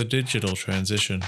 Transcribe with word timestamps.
The 0.00 0.06
digital 0.06 0.56
transition. 0.56 1.20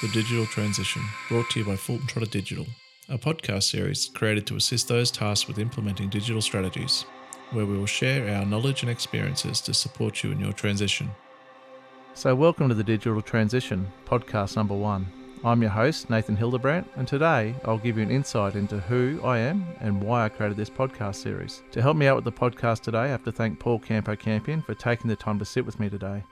The 0.00 0.08
Digital 0.10 0.46
Transition, 0.46 1.02
brought 1.28 1.50
to 1.50 1.58
you 1.58 1.66
by 1.66 1.76
Fulton 1.76 2.06
Trotter 2.06 2.30
Digital, 2.30 2.66
a 3.10 3.18
podcast 3.18 3.64
series 3.64 4.08
created 4.14 4.46
to 4.46 4.56
assist 4.56 4.88
those 4.88 5.10
tasked 5.10 5.48
with 5.48 5.58
implementing 5.58 6.08
digital 6.08 6.40
strategies, 6.40 7.04
where 7.52 7.66
we 7.66 7.76
will 7.76 7.86
share 7.86 8.34
our 8.34 8.44
knowledge 8.44 8.82
and 8.82 8.90
experiences 8.90 9.60
to 9.60 9.74
support 9.74 10.22
you 10.22 10.32
in 10.32 10.40
your 10.40 10.52
transition. 10.52 11.10
So, 12.14 12.34
welcome 12.34 12.68
to 12.68 12.74
the 12.74 12.84
Digital 12.84 13.20
Transition, 13.20 13.90
podcast 14.06 14.56
number 14.56 14.74
one. 14.74 15.06
I'm 15.44 15.60
your 15.60 15.72
host, 15.72 16.08
Nathan 16.08 16.36
Hildebrandt, 16.36 16.88
and 16.96 17.06
today 17.06 17.54
I'll 17.64 17.76
give 17.76 17.98
you 17.98 18.02
an 18.02 18.10
insight 18.10 18.54
into 18.54 18.80
who 18.80 19.20
I 19.22 19.38
am 19.38 19.66
and 19.80 20.02
why 20.02 20.24
I 20.24 20.28
created 20.30 20.56
this 20.56 20.70
podcast 20.70 21.16
series. 21.16 21.62
To 21.72 21.82
help 21.82 21.96
me 21.96 22.06
out 22.06 22.16
with 22.16 22.24
the 22.24 22.32
podcast 22.32 22.80
today, 22.80 23.00
I 23.00 23.08
have 23.08 23.24
to 23.24 23.32
thank 23.32 23.60
Paul 23.60 23.78
Campo 23.78 24.16
Campion 24.16 24.62
for 24.62 24.74
taking 24.74 25.08
the 25.08 25.16
time 25.16 25.38
to 25.38 25.44
sit 25.44 25.66
with 25.66 25.78
me 25.78 25.90
today. 25.90 26.22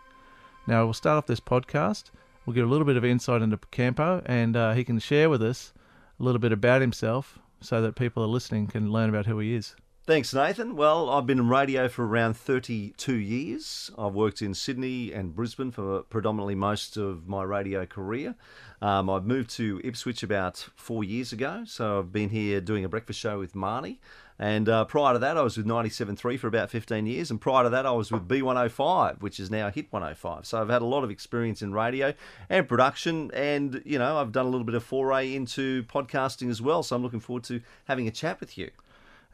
Now, 0.66 0.84
we'll 0.84 0.94
start 0.94 1.18
off 1.18 1.26
this 1.26 1.40
podcast. 1.40 2.10
We'll 2.46 2.54
get 2.54 2.64
a 2.64 2.68
little 2.68 2.86
bit 2.86 2.96
of 2.96 3.04
insight 3.04 3.42
into 3.42 3.58
Campo, 3.70 4.22
and 4.24 4.56
uh, 4.56 4.72
he 4.72 4.82
can 4.82 4.98
share 4.98 5.28
with 5.28 5.42
us 5.42 5.74
a 6.18 6.22
little 6.22 6.38
bit 6.38 6.52
about 6.52 6.80
himself 6.80 7.38
so 7.60 7.82
that 7.82 7.96
people 7.96 8.22
are 8.22 8.28
listening 8.28 8.66
can 8.66 8.90
learn 8.90 9.10
about 9.10 9.26
who 9.26 9.38
he 9.40 9.54
is. 9.54 9.76
Thanks, 10.04 10.34
Nathan. 10.34 10.74
Well, 10.74 11.08
I've 11.08 11.26
been 11.26 11.38
in 11.38 11.48
radio 11.48 11.86
for 11.86 12.04
around 12.04 12.36
32 12.36 13.14
years. 13.14 13.88
I've 13.96 14.14
worked 14.14 14.42
in 14.42 14.52
Sydney 14.52 15.12
and 15.12 15.32
Brisbane 15.32 15.70
for 15.70 16.02
predominantly 16.02 16.56
most 16.56 16.96
of 16.96 17.28
my 17.28 17.44
radio 17.44 17.86
career. 17.86 18.34
Um, 18.80 19.08
I've 19.08 19.24
moved 19.24 19.50
to 19.50 19.80
Ipswich 19.84 20.24
about 20.24 20.56
four 20.74 21.04
years 21.04 21.32
ago, 21.32 21.62
so 21.68 22.00
I've 22.00 22.12
been 22.12 22.30
here 22.30 22.60
doing 22.60 22.84
a 22.84 22.88
breakfast 22.88 23.20
show 23.20 23.38
with 23.38 23.54
Marnie. 23.54 23.98
And 24.40 24.68
uh, 24.68 24.86
prior 24.86 25.12
to 25.12 25.20
that, 25.20 25.36
I 25.36 25.42
was 25.42 25.56
with 25.56 25.66
97.3 25.66 26.36
for 26.36 26.48
about 26.48 26.68
15 26.68 27.06
years. 27.06 27.30
And 27.30 27.40
prior 27.40 27.62
to 27.62 27.70
that, 27.70 27.86
I 27.86 27.92
was 27.92 28.10
with 28.10 28.26
B105, 28.26 29.22
which 29.22 29.38
is 29.38 29.52
now 29.52 29.70
Hit 29.70 29.86
105. 29.92 30.46
So 30.46 30.60
I've 30.60 30.68
had 30.68 30.82
a 30.82 30.86
lot 30.86 31.04
of 31.04 31.12
experience 31.12 31.62
in 31.62 31.72
radio 31.72 32.12
and 32.50 32.68
production. 32.68 33.30
And, 33.34 33.80
you 33.84 34.00
know, 34.00 34.18
I've 34.18 34.32
done 34.32 34.46
a 34.46 34.48
little 34.48 34.66
bit 34.66 34.74
of 34.74 34.82
foray 34.82 35.32
into 35.32 35.84
podcasting 35.84 36.50
as 36.50 36.60
well. 36.60 36.82
So 36.82 36.96
I'm 36.96 37.04
looking 37.04 37.20
forward 37.20 37.44
to 37.44 37.60
having 37.84 38.08
a 38.08 38.10
chat 38.10 38.40
with 38.40 38.58
you. 38.58 38.72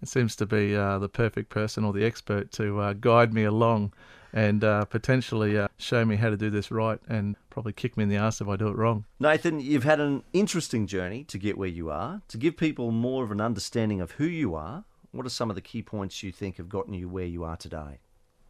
It 0.00 0.08
seems 0.08 0.36
to 0.36 0.46
be 0.46 0.76
uh, 0.76 0.98
the 0.98 1.08
perfect 1.08 1.50
person 1.50 1.84
or 1.84 1.92
the 1.92 2.04
expert 2.04 2.52
to 2.52 2.80
uh, 2.80 2.92
guide 2.92 3.32
me 3.32 3.44
along 3.44 3.92
and 4.32 4.62
uh, 4.62 4.84
potentially 4.84 5.58
uh, 5.58 5.68
show 5.78 6.04
me 6.04 6.16
how 6.16 6.30
to 6.30 6.36
do 6.36 6.50
this 6.50 6.70
right 6.70 7.00
and 7.08 7.36
probably 7.50 7.72
kick 7.72 7.96
me 7.96 8.04
in 8.04 8.08
the 8.08 8.16
ass 8.16 8.40
if 8.40 8.48
I 8.48 8.56
do 8.56 8.68
it 8.68 8.76
wrong. 8.76 9.04
Nathan, 9.18 9.60
you've 9.60 9.84
had 9.84 10.00
an 10.00 10.22
interesting 10.32 10.86
journey 10.86 11.24
to 11.24 11.38
get 11.38 11.56
where 11.56 11.68
you 11.68 11.90
are. 11.90 12.22
To 12.28 12.38
give 12.38 12.56
people 12.56 12.90
more 12.90 13.24
of 13.24 13.30
an 13.30 13.40
understanding 13.40 14.00
of 14.00 14.12
who 14.12 14.24
you 14.24 14.54
are, 14.54 14.84
what 15.12 15.26
are 15.26 15.30
some 15.30 15.50
of 15.50 15.56
the 15.56 15.62
key 15.62 15.82
points 15.82 16.22
you 16.22 16.30
think 16.30 16.58
have 16.58 16.68
gotten 16.68 16.94
you 16.94 17.08
where 17.08 17.24
you 17.24 17.42
are 17.44 17.56
today? 17.56 18.00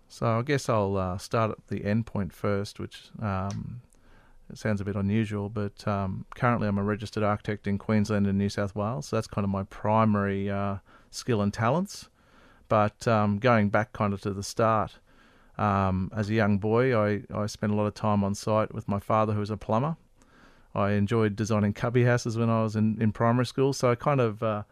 So 0.09 0.39
I 0.39 0.43
guess 0.43 0.69
I'll 0.69 0.97
uh, 0.97 1.19
start 1.19 1.51
at 1.51 1.67
the 1.69 1.85
end 1.85 2.07
point 2.07 2.33
first, 2.33 2.81
which 2.81 3.11
um, 3.23 3.83
it 4.51 4.59
sounds 4.59 4.81
a 4.81 4.85
bit 4.85 4.97
unusual, 4.97 5.49
but 5.49 5.87
um, 5.87 6.25
currently 6.35 6.67
I'm 6.67 6.79
a 6.79 6.83
registered 6.83 7.23
architect 7.23 7.67
in 7.67 7.79
Queensland 7.79 8.27
and 8.27 8.39
New 8.39 8.49
South 8.49 8.75
Wales. 8.75 9.07
So 9.07 9.17
that's 9.17 9.27
kind 9.27 9.45
of 9.45 9.51
my 9.51 9.65
primary 9.65 10.51
uh, 10.51 10.77
skill 11.11 11.41
and 11.41 11.53
talents. 11.53 12.09
But 12.69 13.09
um, 13.09 13.39
going 13.39 13.71
back 13.71 13.93
kind 13.93 14.13
of 14.13 14.21
to 14.23 14.33
the 14.33 14.43
start, 14.43 14.99
um, 15.57 16.11
as 16.15 16.29
a 16.31 16.35
young 16.35 16.59
boy, 16.59 16.97
I, 16.97 17.23
I 17.35 17.47
spent 17.47 17.73
a 17.73 17.77
lot 17.77 17.87
of 17.87 17.95
time 17.95 18.23
on 18.23 18.35
site 18.35 18.75
with 18.75 18.87
my 18.89 19.01
father, 19.01 19.33
who 19.33 19.41
was 19.41 19.51
a 19.51 19.57
plumber. 19.57 19.97
I 20.75 20.93
enjoyed 20.93 21.35
designing 21.35 21.73
cubby 21.73 22.05
houses 22.05 22.37
when 22.37 22.51
I 22.51 22.63
was 22.63 22.77
in, 22.77 23.01
in 23.01 23.11
primary 23.13 23.47
school, 23.47 23.73
so 23.73 23.91
I 23.91 23.95
kind 23.95 24.21
of 24.21 24.43
uh, 24.43 24.63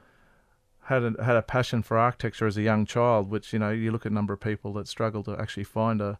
had 0.82 1.02
a, 1.02 1.24
had 1.24 1.36
a 1.36 1.42
passion 1.42 1.82
for 1.82 1.98
architecture 1.98 2.46
as 2.46 2.56
a 2.56 2.62
young 2.62 2.86
child. 2.86 3.30
Which 3.30 3.52
you 3.52 3.58
know, 3.58 3.70
you 3.70 3.90
look 3.90 4.06
at 4.06 4.12
a 4.12 4.14
number 4.14 4.32
of 4.34 4.40
people 4.40 4.72
that 4.74 4.86
struggle 4.86 5.22
to 5.24 5.40
actually 5.40 5.64
find 5.64 6.00
a 6.00 6.18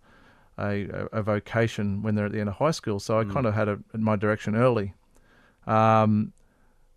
a, 0.59 1.09
a 1.13 1.23
vocation 1.23 2.03
when 2.03 2.15
they're 2.15 2.27
at 2.27 2.33
the 2.33 2.41
end 2.41 2.49
of 2.49 2.57
high 2.57 2.71
school. 2.71 2.99
So 2.99 3.21
I 3.21 3.25
mm. 3.25 3.33
kind 3.33 3.47
of 3.47 3.55
had 3.55 3.69
a, 3.69 3.79
my 3.93 4.17
direction 4.17 4.57
early. 4.57 4.95
Um, 5.67 6.33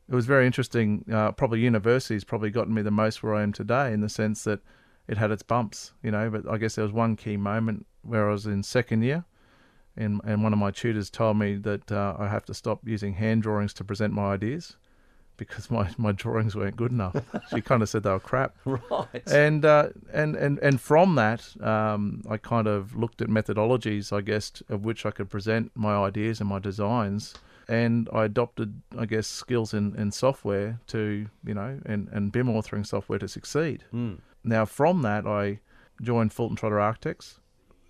it 0.09 0.15
was 0.15 0.25
very 0.25 0.45
interesting. 0.45 1.05
Uh, 1.11 1.31
probably 1.31 1.59
university's 1.59 2.23
probably 2.23 2.49
gotten 2.49 2.73
me 2.73 2.81
the 2.81 2.91
most 2.91 3.21
where 3.21 3.35
I 3.35 3.43
am 3.43 3.53
today 3.53 3.93
in 3.93 4.01
the 4.01 4.09
sense 4.09 4.43
that 4.43 4.59
it 5.07 5.17
had 5.17 5.29
its 5.31 5.43
bumps, 5.43 5.93
you 6.01 6.11
know. 6.11 6.29
But 6.29 6.49
I 6.49 6.57
guess 6.57 6.75
there 6.75 6.83
was 6.83 6.91
one 6.91 7.15
key 7.15 7.37
moment 7.37 7.85
where 8.01 8.27
I 8.27 8.31
was 8.31 8.47
in 8.47 8.63
second 8.63 9.03
year, 9.03 9.25
and 9.95 10.19
and 10.23 10.41
one 10.43 10.51
of 10.51 10.59
my 10.59 10.71
tutors 10.71 11.11
told 11.11 11.37
me 11.37 11.55
that 11.57 11.91
uh, 11.91 12.15
I 12.17 12.27
have 12.27 12.45
to 12.45 12.53
stop 12.55 12.81
using 12.85 13.13
hand 13.13 13.43
drawings 13.43 13.73
to 13.75 13.83
present 13.83 14.13
my 14.13 14.33
ideas 14.33 14.77
because 15.37 15.71
my, 15.71 15.89
my 15.97 16.11
drawings 16.11 16.55
weren't 16.55 16.75
good 16.75 16.91
enough. 16.91 17.15
she 17.49 17.61
kind 17.61 17.81
of 17.81 17.89
said 17.89 18.03
they 18.03 18.11
were 18.11 18.19
crap. 18.19 18.55
Right. 18.65 19.23
And 19.27 19.63
uh, 19.63 19.89
and 20.11 20.35
and 20.35 20.57
and 20.59 20.81
from 20.81 21.15
that, 21.15 21.47
um, 21.63 22.23
I 22.29 22.37
kind 22.37 22.67
of 22.67 22.95
looked 22.95 23.21
at 23.21 23.29
methodologies, 23.29 24.11
I 24.11 24.21
guess, 24.21 24.61
of 24.69 24.85
which 24.85 25.05
I 25.05 25.11
could 25.11 25.29
present 25.29 25.71
my 25.75 25.95
ideas 25.95 26.39
and 26.39 26.49
my 26.49 26.59
designs. 26.59 27.35
And 27.69 28.09
I 28.11 28.25
adopted, 28.25 28.81
I 28.97 29.05
guess, 29.05 29.27
skills 29.27 29.73
in, 29.75 29.95
in 29.95 30.11
software 30.11 30.79
to, 30.87 31.27
you 31.45 31.53
know, 31.53 31.79
and, 31.85 32.09
and 32.11 32.31
BIM 32.31 32.47
authoring 32.47 32.85
software 32.85 33.19
to 33.19 33.27
succeed. 33.27 33.85
Mm. 33.93 34.19
Now, 34.43 34.65
from 34.65 35.03
that, 35.03 35.27
I 35.27 35.59
joined 36.01 36.33
Fulton 36.33 36.55
Trotter 36.55 36.79
Architects, 36.79 37.39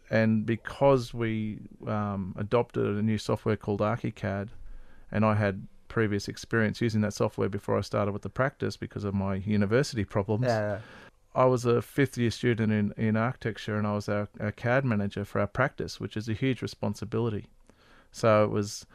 and 0.09 0.45
because 0.45 1.13
we 1.13 1.59
um, 1.87 2.35
adopted 2.37 2.85
a 2.97 3.01
new 3.01 3.17
software 3.17 3.55
called 3.55 3.79
ArchiCAD, 3.79 4.49
and 5.11 5.23
I 5.23 5.35
had 5.35 5.65
previous 5.87 6.27
experience 6.27 6.81
using 6.81 7.01
that 7.01 7.13
software 7.13 7.49
before 7.49 7.77
I 7.77 7.81
started 7.81 8.11
with 8.11 8.21
the 8.21 8.29
practice 8.29 8.77
because 8.77 9.03
of 9.03 9.13
my 9.13 9.35
university 9.35 10.05
problems. 10.05 10.45
Yeah. 10.45 10.79
I 11.35 11.45
was 11.45 11.65
a 11.65 11.81
fifth 11.81 12.17
year 12.17 12.31
student 12.31 12.71
in, 12.71 12.93
in 12.97 13.15
architecture 13.15 13.77
and 13.77 13.85
I 13.85 13.93
was 13.93 14.09
our, 14.09 14.27
our 14.39 14.51
CAD 14.51 14.85
manager 14.85 15.25
for 15.25 15.39
our 15.39 15.47
practice, 15.47 15.99
which 15.99 16.17
is 16.17 16.27
a 16.27 16.33
huge 16.33 16.61
responsibility. 16.61 17.47
So 18.11 18.43
it 18.43 18.49
was 18.49 18.85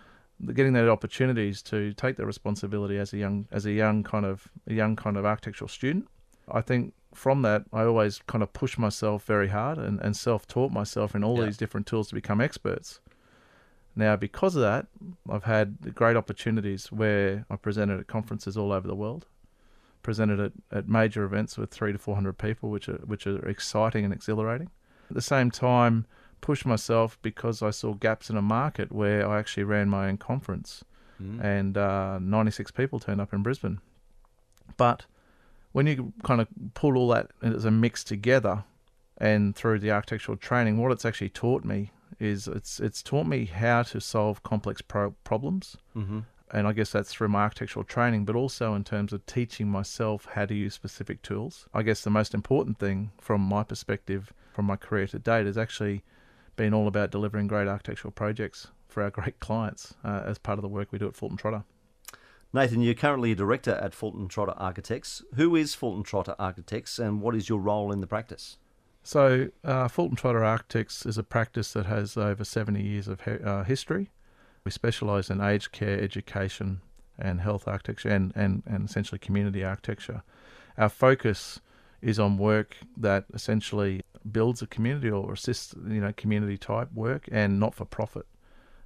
getting 0.53 0.73
that 0.75 0.89
opportunities 0.89 1.63
to 1.63 1.93
take 1.95 2.17
the 2.17 2.27
responsibility 2.27 2.99
as 2.99 3.13
a 3.13 3.19
young 3.19 3.47
as 3.53 3.67
a 3.67 3.73
young 3.73 4.03
kind 4.03 4.27
of 4.27 4.49
a 4.67 4.75
young 4.75 4.97
kind 4.97 5.17
of 5.17 5.25
architectural 5.25 5.69
student. 5.69 6.09
I 6.51 6.61
think 6.61 6.93
from 7.15 7.43
that 7.43 7.65
I 7.73 7.85
always 7.85 8.21
kind 8.27 8.43
of 8.43 8.53
pushed 8.53 8.79
myself 8.79 9.25
very 9.25 9.49
hard 9.49 9.79
and, 9.79 10.01
and 10.01 10.17
self 10.17 10.47
taught 10.47 10.73
myself 10.73 11.15
in 11.15 11.23
all 11.25 11.39
Yeah. 11.39 11.47
these 11.47 11.57
different 11.57 11.87
tools 11.87 12.09
to 12.09 12.15
become 12.15 12.41
experts. 12.41 13.01
Now, 13.97 14.17
because 14.17 14.57
of 14.57 14.63
that, 14.63 14.87
I've 15.31 15.45
had 15.45 15.95
great 15.95 16.17
opportunities 16.17 16.91
where 16.91 17.47
I 17.49 17.55
presented 17.57 18.01
at 18.01 18.09
conferences 18.09 18.57
all 18.57 18.73
over 18.73 18.89
the 18.89 18.97
world, 18.97 19.27
presented 20.03 20.41
at, 20.41 20.53
at 20.73 20.89
major 20.89 21.23
events 21.23 21.57
with 21.57 21.71
three 21.71 21.93
to 21.93 21.99
four 21.99 22.17
hundred 22.17 22.37
people, 22.37 22.71
which 22.71 22.89
are 22.89 23.01
which 23.07 23.27
are 23.29 23.49
exciting 23.49 24.05
and 24.05 24.13
exhilarating. 24.13 24.71
At 25.09 25.15
the 25.15 25.23
same 25.23 25.51
time, 25.53 26.07
pushed 26.49 26.67
myself 26.67 27.19
because 27.23 27.57
I 27.63 27.71
saw 27.81 27.95
gaps 27.95 28.29
in 28.31 28.37
a 28.37 28.43
market 28.43 28.89
where 29.01 29.21
I 29.31 29.39
actually 29.41 29.65
ran 29.75 29.89
my 29.89 30.09
own 30.09 30.19
conference, 30.19 30.85
Mm. 31.23 31.39
and 31.57 31.79
uh, 31.79 32.19
ninety 32.21 32.51
six 32.59 32.71
people 32.81 32.99
turned 32.99 33.21
up 33.21 33.33
in 33.33 33.43
Brisbane. 33.47 33.79
But 34.77 35.07
when 35.73 35.87
you 35.87 36.13
kind 36.23 36.41
of 36.41 36.49
pull 36.75 36.97
all 36.99 37.09
that 37.15 37.27
as 37.43 37.65
a 37.65 37.71
mix 37.71 38.03
together, 38.05 38.65
and 39.19 39.55
through 39.55 39.79
the 39.79 39.93
architectural 39.93 40.37
training, 40.37 40.77
what 40.79 40.91
it's 40.93 41.05
actually 41.05 41.29
taught 41.31 41.65
me 41.65 41.93
is 42.19 42.49
it's 42.49 42.81
it's 42.81 43.03
taught 43.03 43.27
me 43.27 43.45
how 43.47 43.83
to 43.85 44.01
solve 44.01 44.43
complex 44.43 44.83
pro- 44.83 45.15
problems, 45.31 45.77
Mm-hmm. 45.97 46.21
and 46.53 46.67
I 46.67 46.73
guess 46.73 46.91
that's 46.93 47.13
through 47.13 47.29
my 47.29 47.43
architectural 47.43 47.85
training, 47.85 48.25
but 48.25 48.37
also 48.37 48.75
in 48.75 48.83
terms 48.85 49.13
of 49.13 49.25
teaching 49.27 49.69
myself 49.69 50.27
how 50.35 50.47
to 50.47 50.55
use 50.55 50.75
specific 50.75 51.23
tools. 51.23 51.69
I 51.73 51.83
guess 51.87 52.03
the 52.03 52.11
most 52.21 52.35
important 52.35 52.79
thing 52.79 53.13
from 53.21 53.41
my 53.41 53.63
perspective, 53.63 54.33
from 54.53 54.65
my 54.67 54.77
career 54.77 55.07
to 55.09 55.19
date, 55.19 55.47
is 55.47 55.57
actually 55.59 56.03
been 56.57 56.75
all 56.75 56.87
about 56.89 57.11
delivering 57.11 57.47
great 57.47 57.69
architectural 57.69 58.13
projects 58.13 58.69
for 58.89 59.03
our 59.03 59.11
great 59.19 59.41
clients 59.41 59.95
uh, 60.05 60.23
as 60.25 60.39
part 60.39 60.59
of 60.59 60.63
the 60.63 60.69
work 60.69 60.93
we 60.93 60.99
do 60.99 61.09
at 61.09 61.17
Fulton 61.17 61.37
Trotter. 61.37 61.65
Nathan, 62.53 62.81
you're 62.81 62.95
currently 62.95 63.33
a 63.33 63.35
director 63.35 63.73
at 63.83 63.95
Fulton 63.95 64.29
Trotter 64.29 64.55
Architects. 64.57 65.23
Who 65.35 65.57
is 65.57 65.75
Fulton 65.75 66.05
Trotter 66.05 66.37
Architects 66.39 67.01
and 67.01 67.21
what 67.21 67.35
is 67.35 67.49
your 67.49 67.59
role 67.59 67.91
in 67.91 68.01
the 68.01 68.07
practice? 68.07 68.59
So, 69.03 69.49
uh, 69.65 69.89
Fulton 69.89 70.17
Trotter 70.17 70.45
Architects 70.45 71.05
is 71.05 71.19
a 71.19 71.25
practice 71.25 71.73
that 71.73 71.87
has 71.87 72.17
over 72.17 72.45
70 72.45 72.81
years 72.81 73.09
of 73.09 73.23
he- 73.23 73.43
uh, 73.45 73.65
history. 73.65 74.11
We 74.65 74.71
specialise 74.71 75.31
in 75.31 75.41
aged 75.41 75.73
care, 75.73 76.01
education, 76.01 76.81
and 77.19 77.41
health 77.41 77.69
architecture, 77.69 78.09
and, 78.09 78.33
and, 78.35 78.63
and 78.67 78.89
essentially 78.89 79.19
community 79.19 79.65
architecture. 79.65 80.23
Our 80.79 80.89
focus 80.89 81.61
is 82.05 82.19
on 82.19 82.37
work 82.37 82.77
that 82.97 83.25
essentially 83.33 84.03
builds 84.31 84.61
a 84.63 84.67
community 84.67 85.11
or 85.11 85.33
assists, 85.33 85.75
you 85.89 86.01
know, 86.01 86.13
community 86.17 86.59
type 86.59 86.93
work 86.93 87.29
and 87.33 87.59
not 87.59 87.75
for 87.75 87.87
profit. 87.87 88.27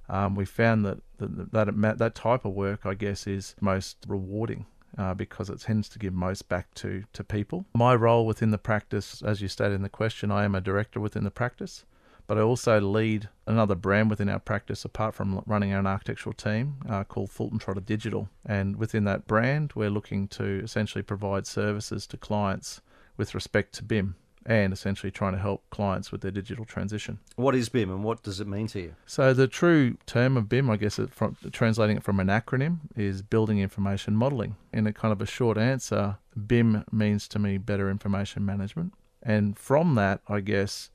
Um, 0.07 0.35
we 0.35 0.45
found 0.45 0.85
that 0.85 0.99
that, 1.17 1.51
that 1.51 1.97
that 1.99 2.15
type 2.15 2.45
of 2.45 2.53
work, 2.53 2.85
I 2.85 2.93
guess, 2.93 3.27
is 3.27 3.55
most 3.61 3.97
rewarding 4.07 4.65
uh, 4.97 5.13
because 5.13 5.49
it 5.49 5.59
tends 5.59 5.89
to 5.89 5.99
give 5.99 6.13
most 6.13 6.49
back 6.49 6.73
to, 6.75 7.03
to 7.13 7.23
people. 7.23 7.65
My 7.75 7.93
role 7.93 8.25
within 8.25 8.51
the 8.51 8.57
practice, 8.57 9.21
as 9.21 9.41
you 9.41 9.49
stated 9.49 9.75
in 9.75 9.83
the 9.83 9.89
question, 9.89 10.31
I 10.31 10.45
am 10.45 10.55
a 10.55 10.61
director 10.61 10.99
within 10.99 11.25
the 11.25 11.31
practice, 11.31 11.85
but 12.25 12.37
I 12.37 12.41
also 12.41 12.79
lead 12.79 13.29
another 13.45 13.75
brand 13.75 14.09
within 14.09 14.29
our 14.29 14.39
practice 14.39 14.85
apart 14.85 15.13
from 15.13 15.43
running 15.45 15.73
our 15.73 15.85
architectural 15.85 16.33
team 16.33 16.77
uh, 16.89 17.03
called 17.03 17.29
Fulton 17.29 17.59
Trotter 17.59 17.81
Digital. 17.81 18.29
And 18.45 18.77
within 18.77 19.03
that 19.03 19.27
brand, 19.27 19.73
we're 19.75 19.89
looking 19.89 20.27
to 20.29 20.61
essentially 20.63 21.03
provide 21.03 21.45
services 21.45 22.07
to 22.07 22.17
clients 22.17 22.81
with 23.19 23.35
respect 23.35 23.73
to 23.75 23.83
BIM 23.83 24.15
and 24.45 24.71
essentially 24.71 25.11
trying 25.11 25.33
to 25.33 25.39
help 25.39 25.69
clients 25.69 26.09
with 26.09 26.21
their 26.21 26.31
digital 26.31 26.63
transition. 26.63 27.19
What 27.35 27.53
is 27.53 27.67
BIM 27.67 27.91
and 27.91 28.03
what 28.03 28.23
does 28.23 28.39
it 28.39 28.47
mean 28.47 28.67
to 28.67 28.79
you? 28.79 28.95
So 29.05 29.33
the 29.33 29.47
true 29.47 29.97
term 30.05 30.37
of 30.37 30.47
BIM, 30.47 30.69
I 30.69 30.77
guess, 30.77 30.97
it, 30.97 31.13
from, 31.13 31.35
translating 31.51 31.97
it 31.97 32.03
from 32.03 32.21
an 32.21 32.27
acronym, 32.27 32.79
is 32.95 33.21
Building 33.21 33.59
Information 33.59 34.15
Modeling. 34.15 34.55
In 34.71 34.87
a 34.87 34.93
kind 34.93 35.11
of 35.11 35.21
a 35.21 35.25
short 35.25 35.57
answer, 35.57 36.17
BIM 36.47 36.85
means 36.91 37.27
to 37.27 37.39
me 37.39 37.57
better 37.57 37.91
information 37.91 38.45
management, 38.45 38.93
and 39.21 39.59
from 39.59 39.95
that, 39.95 40.21
I 40.29 40.39
guess, 40.39 40.89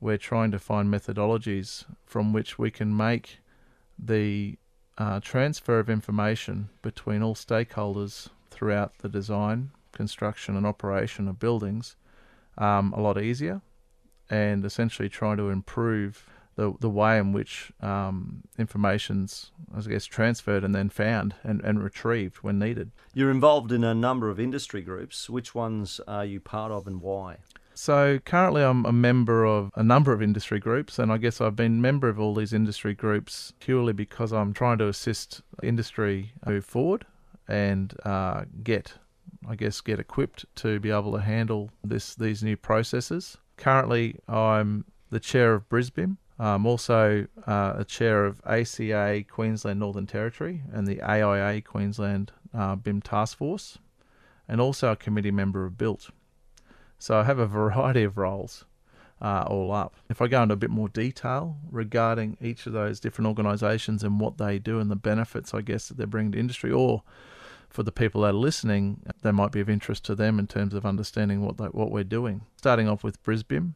we're 0.00 0.16
trying 0.16 0.50
to 0.52 0.58
find 0.58 0.92
methodologies 0.92 1.84
from 2.06 2.32
which 2.32 2.58
we 2.58 2.70
can 2.70 2.96
make 2.96 3.40
the 3.98 4.58
uh, 4.96 5.20
transfer 5.20 5.78
of 5.78 5.90
information 5.90 6.70
between 6.80 7.22
all 7.22 7.34
stakeholders 7.34 8.28
throughout 8.50 8.98
the 8.98 9.08
design, 9.08 9.70
construction, 9.96 10.56
and 10.56 10.66
operation 10.66 11.26
of 11.26 11.38
buildings 11.38 11.96
um, 12.58 12.92
a 12.92 13.00
lot 13.00 13.20
easier 13.20 13.62
and 14.30 14.64
essentially 14.64 15.08
trying 15.08 15.36
to 15.36 15.50
improve 15.50 16.26
the, 16.56 16.74
the 16.80 16.88
way 16.88 17.18
in 17.18 17.32
which 17.32 17.70
um, 17.80 18.42
information's, 18.58 19.52
I 19.76 19.80
guess, 19.82 20.06
transferred 20.06 20.64
and 20.64 20.74
then 20.74 20.88
found 20.88 21.34
and, 21.44 21.60
and 21.62 21.82
retrieved 21.82 22.36
when 22.36 22.58
needed. 22.58 22.90
You're 23.14 23.30
involved 23.30 23.72
in 23.72 23.84
a 23.84 23.94
number 23.94 24.30
of 24.30 24.40
industry 24.40 24.80
groups. 24.80 25.28
Which 25.28 25.54
ones 25.54 26.00
are 26.08 26.24
you 26.24 26.40
part 26.40 26.72
of 26.72 26.86
and 26.86 27.00
why? 27.00 27.38
So 27.74 28.18
currently, 28.24 28.62
I'm 28.62 28.86
a 28.86 28.92
member 28.92 29.44
of 29.44 29.70
a 29.74 29.82
number 29.82 30.14
of 30.14 30.22
industry 30.22 30.58
groups, 30.58 30.98
and 30.98 31.12
I 31.12 31.18
guess 31.18 31.42
I've 31.42 31.56
been 31.56 31.82
member 31.82 32.08
of 32.08 32.18
all 32.18 32.34
these 32.34 32.54
industry 32.54 32.94
groups 32.94 33.52
purely 33.60 33.92
because 33.92 34.32
I'm 34.32 34.54
trying 34.54 34.78
to 34.78 34.88
assist 34.88 35.42
industry 35.62 36.32
move 36.46 36.64
forward 36.64 37.04
and 37.46 37.94
uh, 38.06 38.44
get 38.62 38.94
I 39.48 39.54
guess, 39.56 39.80
get 39.80 40.00
equipped 40.00 40.44
to 40.56 40.80
be 40.80 40.90
able 40.90 41.12
to 41.12 41.20
handle 41.20 41.70
this 41.84 42.14
these 42.14 42.42
new 42.42 42.56
processes. 42.56 43.38
Currently, 43.56 44.16
I'm 44.28 44.84
the 45.10 45.20
chair 45.20 45.54
of 45.54 45.68
BrisBIM. 45.68 46.16
I'm 46.38 46.66
also 46.66 47.26
uh, 47.46 47.74
a 47.78 47.84
chair 47.84 48.26
of 48.26 48.42
ACA 48.44 49.24
Queensland 49.28 49.80
Northern 49.80 50.06
Territory 50.06 50.62
and 50.72 50.86
the 50.86 51.00
AIA 51.00 51.62
Queensland 51.62 52.32
uh, 52.52 52.76
BIM 52.76 53.00
Task 53.00 53.38
Force, 53.38 53.78
and 54.46 54.60
also 54.60 54.92
a 54.92 54.96
committee 54.96 55.30
member 55.30 55.64
of 55.64 55.78
BILT. 55.78 56.10
So 56.98 57.18
I 57.18 57.24
have 57.24 57.38
a 57.38 57.46
variety 57.46 58.02
of 58.02 58.18
roles. 58.18 58.64
Uh, 59.18 59.46
all 59.46 59.72
up. 59.72 59.94
If 60.10 60.20
I 60.20 60.26
go 60.26 60.42
into 60.42 60.52
a 60.52 60.58
bit 60.58 60.68
more 60.68 60.90
detail 60.90 61.56
regarding 61.70 62.36
each 62.38 62.66
of 62.66 62.74
those 62.74 63.00
different 63.00 63.28
organisations 63.28 64.04
and 64.04 64.20
what 64.20 64.36
they 64.36 64.58
do 64.58 64.78
and 64.78 64.90
the 64.90 64.96
benefits, 64.96 65.54
I 65.54 65.62
guess, 65.62 65.88
that 65.88 65.96
they're 65.96 66.06
bringing 66.06 66.32
to 66.32 66.38
industry, 66.38 66.70
or 66.70 67.02
for 67.68 67.82
the 67.82 67.92
people 67.92 68.22
that 68.22 68.30
are 68.30 68.32
listening, 68.32 69.02
they 69.22 69.32
might 69.32 69.52
be 69.52 69.60
of 69.60 69.68
interest 69.68 70.04
to 70.06 70.14
them 70.14 70.38
in 70.38 70.46
terms 70.46 70.74
of 70.74 70.86
understanding 70.86 71.42
what 71.42 71.58
they, 71.58 71.66
what 71.66 71.90
we're 71.90 72.04
doing. 72.04 72.42
Starting 72.56 72.88
off 72.88 73.04
with 73.04 73.22
BrisBIM. 73.22 73.74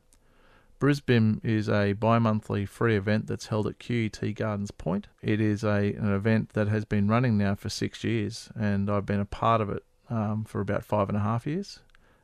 BrisBIM 0.81 1.45
is 1.45 1.69
a 1.69 1.93
bi-monthly 1.93 2.65
free 2.65 2.97
event 2.97 3.27
that's 3.27 3.49
held 3.49 3.67
at 3.67 3.79
QUT 3.79 4.35
Gardens 4.35 4.71
Point. 4.71 5.09
It 5.21 5.39
is 5.39 5.63
a 5.63 5.93
an 5.93 6.11
event 6.13 6.55
that 6.55 6.69
has 6.69 6.87
been 6.87 7.07
running 7.07 7.37
now 7.37 7.55
for 7.55 7.69
six 7.69 8.03
years, 8.03 8.49
and 8.59 8.89
I've 8.89 9.05
been 9.05 9.21
a 9.21 9.27
part 9.27 9.61
of 9.61 9.69
it 9.69 9.85
um, 10.09 10.45
for 10.45 10.63
about 10.63 10.83
five 10.83 11.11
and 11.11 11.19
a 11.19 11.21
half 11.21 11.47
years, 11.47 11.81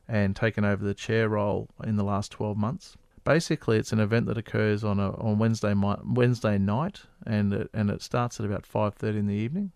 and 0.07 0.35
taken 0.35 0.65
over 0.65 0.83
the 0.83 0.95
chair 0.95 1.29
role 1.29 1.69
in 1.83 1.97
the 1.97 2.03
last 2.03 2.31
12 2.31 2.57
months. 2.57 2.97
Basically, 3.23 3.77
it's 3.77 3.91
an 3.91 3.99
event 3.99 4.25
that 4.25 4.39
occurs 4.39 4.83
on 4.83 4.99
a 4.99 5.11
on 5.11 5.37
Wednesday 5.37 5.75
Wednesday 5.75 6.57
night, 6.57 7.01
and 7.27 7.53
it, 7.53 7.69
and 7.75 7.91
it 7.91 8.01
starts 8.01 8.39
at 8.39 8.45
about 8.47 8.63
5:30 8.63 9.19
in 9.19 9.27
the 9.27 9.35
evening 9.35 9.71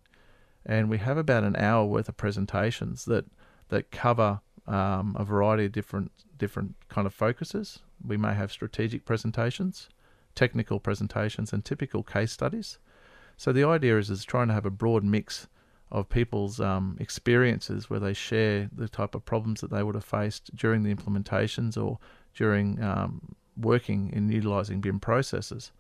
and 0.66 0.90
we 0.90 0.98
have 1.00 1.18
about 1.18 1.44
an 1.44 1.56
hour 1.56 1.86
worth 1.86 2.10
of 2.10 2.18
presentations 2.18 3.06
that 3.06 3.26
that 3.70 3.92
cover 3.92 4.42
um, 4.68 5.16
a 5.18 5.24
variety 5.24 5.66
of 5.66 5.72
different 5.72 6.12
different 6.38 6.76
kind 6.90 7.08
of 7.08 7.14
focuses. 7.14 7.80
We 8.06 8.18
may 8.18 8.34
have 8.34 8.52
strategic 8.52 9.06
presentations, 9.06 9.90
technical 10.36 10.80
presentations, 10.80 11.54
and 11.54 11.64
typical 11.64 12.04
case 12.04 12.32
studies. 12.32 12.80
So 13.38 13.52
the 13.52 13.64
idea 13.64 13.98
is 13.98 14.10
is 14.10 14.26
trying 14.26 14.48
to 14.50 14.54
have 14.54 14.66
a 14.66 14.72
broad 14.72 15.04
mix 15.04 15.48
of 15.92 16.10
people's 16.10 16.60
um, 16.60 16.96
experiences 17.00 17.90
where 17.90 18.00
they 18.00 18.14
share 18.14 18.70
the 18.74 18.88
type 18.88 19.14
of 19.14 19.26
problems 19.26 19.60
that 19.62 19.72
they 19.72 19.84
would 19.84 19.96
have 19.96 20.06
faced 20.06 20.56
during 20.56 20.84
the 20.84 20.94
implementations 20.94 21.82
or 21.82 22.00
during 22.34 22.82
um, 22.82 23.36
working 23.58 24.10
in 24.14 24.32
utilizing 24.32 24.80
BIM 24.80 25.00
processes. 25.00 25.72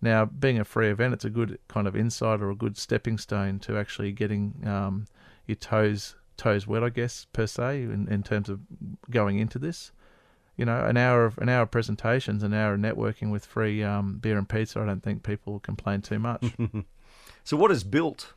Now, 0.00 0.24
being 0.26 0.58
a 0.58 0.64
free 0.64 0.88
event, 0.88 1.14
it's 1.14 1.24
a 1.24 1.30
good 1.30 1.58
kind 1.68 1.88
of 1.88 1.96
insight 1.96 2.40
or 2.40 2.50
a 2.50 2.54
good 2.54 2.76
stepping 2.76 3.18
stone 3.18 3.58
to 3.60 3.76
actually 3.76 4.12
getting 4.12 4.62
um, 4.64 5.06
your 5.46 5.56
toes 5.56 6.14
toes 6.36 6.68
wet, 6.68 6.84
I 6.84 6.88
guess 6.90 7.26
per 7.32 7.46
se, 7.46 7.82
in, 7.82 8.06
in 8.08 8.22
terms 8.22 8.48
of 8.48 8.60
going 9.10 9.38
into 9.38 9.58
this. 9.58 9.90
You 10.56 10.64
know, 10.64 10.84
an 10.84 10.96
hour 10.96 11.24
of 11.24 11.38
an 11.38 11.48
hour 11.48 11.62
of 11.62 11.70
presentations, 11.70 12.42
an 12.42 12.54
hour 12.54 12.74
of 12.74 12.80
networking 12.80 13.30
with 13.30 13.44
free 13.44 13.82
um, 13.82 14.18
beer 14.18 14.38
and 14.38 14.48
pizza. 14.48 14.80
I 14.80 14.86
don't 14.86 15.02
think 15.02 15.22
people 15.22 15.54
will 15.54 15.60
complain 15.60 16.00
too 16.00 16.18
much. 16.18 16.44
so, 17.44 17.56
what 17.56 17.70
is 17.70 17.84
BILT? 17.84 18.34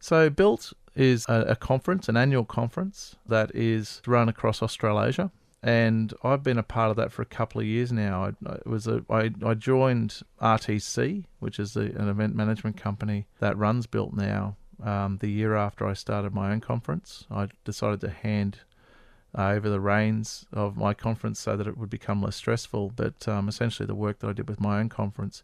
So, 0.00 0.30
BILT 0.30 0.72
is 0.94 1.26
a, 1.28 1.40
a 1.48 1.56
conference, 1.56 2.08
an 2.08 2.16
annual 2.16 2.44
conference 2.44 3.16
that 3.26 3.54
is 3.54 4.00
run 4.06 4.28
across 4.28 4.62
Australasia 4.62 5.30
and 5.64 6.12
I've 6.22 6.42
been 6.42 6.58
a 6.58 6.62
part 6.62 6.90
of 6.90 6.96
that 6.96 7.10
for 7.10 7.22
a 7.22 7.26
couple 7.26 7.58
of 7.58 7.66
years 7.66 7.90
now. 7.90 8.24
I, 8.24 8.52
it 8.56 8.66
was 8.66 8.86
a, 8.86 9.02
I, 9.08 9.30
I 9.42 9.54
joined 9.54 10.20
RTC, 10.38 11.24
which 11.38 11.58
is 11.58 11.74
an 11.74 12.06
event 12.06 12.36
management 12.36 12.76
company 12.76 13.26
that 13.38 13.56
runs 13.56 13.86
BILT 13.86 14.12
now. 14.12 14.56
Um, 14.82 15.16
the 15.22 15.30
year 15.30 15.56
after 15.56 15.86
I 15.86 15.94
started 15.94 16.34
my 16.34 16.52
own 16.52 16.60
conference, 16.60 17.26
I 17.30 17.48
decided 17.64 18.02
to 18.02 18.10
hand 18.10 18.58
uh, 19.36 19.52
over 19.52 19.70
the 19.70 19.80
reins 19.80 20.44
of 20.52 20.76
my 20.76 20.92
conference 20.92 21.40
so 21.40 21.56
that 21.56 21.66
it 21.66 21.78
would 21.78 21.88
become 21.88 22.20
less 22.20 22.36
stressful. 22.36 22.92
But 22.94 23.26
um, 23.26 23.48
essentially, 23.48 23.86
the 23.86 23.94
work 23.94 24.18
that 24.18 24.28
I 24.28 24.34
did 24.34 24.50
with 24.50 24.60
my 24.60 24.80
own 24.80 24.90
conference 24.90 25.42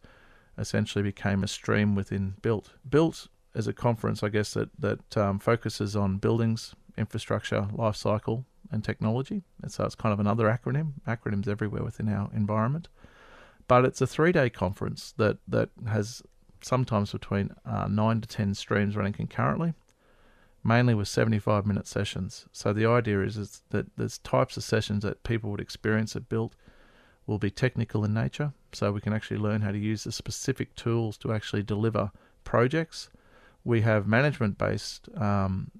essentially 0.58 1.02
became 1.02 1.42
a 1.42 1.48
stream 1.48 1.94
within 1.94 2.34
BILT. 2.42 2.74
BILT 2.86 3.28
is 3.54 3.66
a 3.66 3.72
conference, 3.72 4.22
I 4.22 4.28
guess, 4.28 4.52
that 4.52 4.68
that 4.78 5.16
um, 5.16 5.38
focuses 5.38 5.96
on 5.96 6.18
buildings, 6.18 6.74
infrastructure, 6.98 7.68
life 7.72 7.96
cycle, 7.96 8.44
and 8.70 8.84
technology. 8.84 9.42
And 9.62 9.72
so 9.72 9.84
it's 9.84 9.94
kind 9.94 10.12
of 10.12 10.20
another 10.20 10.46
acronym, 10.46 10.92
acronyms 11.06 11.48
everywhere 11.48 11.82
within 11.82 12.08
our 12.08 12.30
environment. 12.34 12.88
But 13.68 13.84
it's 13.84 14.00
a 14.00 14.06
three 14.06 14.32
day 14.32 14.50
conference 14.50 15.14
that, 15.16 15.38
that 15.48 15.70
has 15.88 16.22
sometimes 16.62 17.12
between 17.12 17.50
uh, 17.64 17.86
nine 17.88 18.20
to 18.20 18.28
10 18.28 18.54
streams 18.54 18.96
running 18.96 19.12
concurrently, 19.12 19.74
mainly 20.64 20.94
with 20.94 21.08
75 21.08 21.66
minute 21.66 21.86
sessions. 21.86 22.46
So 22.52 22.72
the 22.72 22.86
idea 22.86 23.22
is, 23.22 23.36
is 23.36 23.62
that 23.70 23.86
there's 23.96 24.18
types 24.18 24.56
of 24.56 24.64
sessions 24.64 25.02
that 25.04 25.22
people 25.22 25.50
would 25.50 25.60
experience 25.60 26.16
at 26.16 26.28
BILT 26.28 26.54
will 27.26 27.38
be 27.38 27.50
technical 27.50 28.04
in 28.04 28.12
nature. 28.12 28.52
So 28.72 28.92
we 28.92 29.00
can 29.00 29.12
actually 29.12 29.38
learn 29.38 29.62
how 29.62 29.72
to 29.72 29.78
use 29.78 30.04
the 30.04 30.12
specific 30.12 30.74
tools 30.74 31.16
to 31.18 31.32
actually 31.32 31.62
deliver 31.62 32.10
projects. 32.44 33.08
We 33.64 33.82
have 33.82 34.06
management 34.06 34.58
based 34.58 35.08
um, 35.16 35.70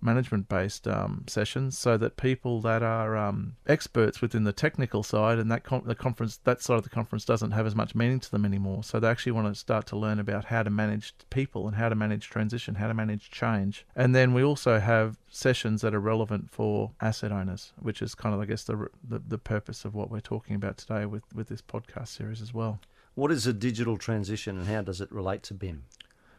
management 0.00 0.48
based 0.48 0.86
um, 0.88 1.24
sessions 1.26 1.76
so 1.78 1.96
that 1.96 2.16
people 2.16 2.60
that 2.60 2.82
are 2.82 3.16
um, 3.16 3.56
experts 3.66 4.20
within 4.20 4.44
the 4.44 4.52
technical 4.52 5.02
side 5.02 5.38
and 5.38 5.50
that 5.50 5.64
com- 5.64 5.82
the 5.84 5.94
conference 5.94 6.38
that 6.44 6.62
side 6.62 6.78
of 6.78 6.82
the 6.82 6.90
conference 6.90 7.24
doesn't 7.24 7.50
have 7.52 7.66
as 7.66 7.74
much 7.74 7.94
meaning 7.94 8.20
to 8.20 8.30
them 8.30 8.44
anymore. 8.44 8.82
So 8.82 8.98
they 8.98 9.08
actually 9.08 9.32
want 9.32 9.52
to 9.52 9.54
start 9.54 9.86
to 9.88 9.96
learn 9.96 10.18
about 10.18 10.46
how 10.46 10.62
to 10.62 10.70
manage 10.70 11.14
people 11.30 11.66
and 11.66 11.76
how 11.76 11.88
to 11.88 11.94
manage 11.94 12.28
transition 12.28 12.76
how 12.76 12.88
to 12.88 12.94
manage 12.94 13.30
change. 13.30 13.86
And 13.94 14.14
then 14.14 14.32
we 14.34 14.42
also 14.42 14.80
have 14.80 15.18
sessions 15.28 15.82
that 15.82 15.94
are 15.94 16.00
relevant 16.00 16.50
for 16.50 16.92
asset 17.00 17.32
owners 17.32 17.72
which 17.78 18.00
is 18.00 18.14
kind 18.14 18.34
of 18.34 18.40
I 18.40 18.46
guess 18.46 18.64
the 18.64 18.88
the, 19.06 19.18
the 19.18 19.38
purpose 19.38 19.84
of 19.84 19.94
what 19.94 20.10
we're 20.10 20.20
talking 20.20 20.56
about 20.56 20.78
today 20.78 21.06
with 21.06 21.24
with 21.34 21.48
this 21.48 21.62
podcast 21.62 22.08
series 22.08 22.40
as 22.40 22.54
well. 22.54 22.80
What 23.14 23.32
is 23.32 23.46
a 23.46 23.52
digital 23.52 23.96
transition 23.96 24.58
and 24.58 24.68
how 24.68 24.82
does 24.82 25.00
it 25.00 25.10
relate 25.10 25.42
to 25.44 25.54
BIM 25.54 25.84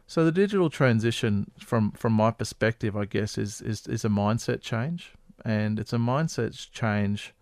so 0.08 0.24
the 0.24 0.32
digital 0.32 0.70
transition, 0.70 1.50
from 1.58 1.92
from 1.92 2.14
my 2.14 2.30
perspective, 2.30 2.96
I 2.96 3.04
guess, 3.04 3.36
is 3.36 3.60
is 3.60 3.86
is 3.86 4.06
a 4.06 4.08
mindset 4.08 4.62
change, 4.62 5.12
and 5.44 5.78
it's 5.78 5.92
a 5.92 5.98
mindset 5.98 6.70
change 6.72 7.34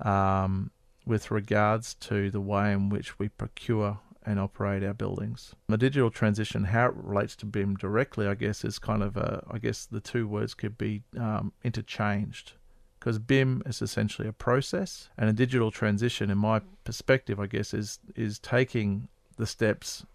um, 0.00 0.70
with 1.04 1.32
regards 1.32 1.94
to 1.94 2.30
the 2.30 2.40
way 2.40 2.72
in 2.72 2.90
which 2.90 3.18
we 3.18 3.28
procure 3.28 3.98
and 4.24 4.38
operate 4.38 4.84
our 4.84 4.94
buildings. 4.94 5.56
The 5.68 5.76
digital 5.76 6.10
transition, 6.10 6.64
how 6.64 6.86
it 6.86 6.94
relates 6.94 7.34
to 7.36 7.46
BIM 7.46 7.74
directly, 7.74 8.28
I 8.28 8.34
guess, 8.34 8.64
is 8.64 8.78
kind 8.78 9.02
of 9.02 9.16
a, 9.16 9.44
I 9.50 9.58
guess 9.58 9.84
the 9.84 10.00
two 10.00 10.28
words 10.28 10.54
could 10.54 10.78
be 10.78 11.02
um, 11.18 11.52
interchanged 11.64 12.52
because 13.00 13.18
BIM 13.18 13.64
is 13.66 13.82
essentially 13.82 14.28
a 14.28 14.32
process, 14.32 15.08
and 15.18 15.28
a 15.28 15.32
digital 15.32 15.72
transition, 15.72 16.30
in 16.30 16.38
my 16.38 16.60
perspective, 16.84 17.40
I 17.40 17.46
guess, 17.46 17.74
is 17.74 17.98
is 18.14 18.38
taking 18.38 19.08
the 19.38 19.46
steps 19.46 20.06